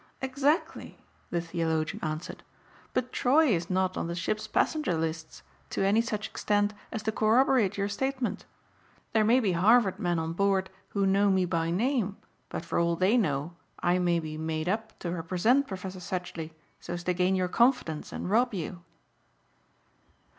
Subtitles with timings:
[0.19, 0.97] "Exactly,"
[1.29, 2.41] the theologian answered.
[2.91, 7.11] "But Troy is not on the ship's passenger lists to any such extent as to
[7.11, 8.45] corroborate your statement.
[9.13, 12.17] There may be Harvard men on board who know me by name
[12.49, 16.93] but for all they know I may be made up to represent Professor Sedgely so
[16.93, 18.81] as to gain your confidence and rob you."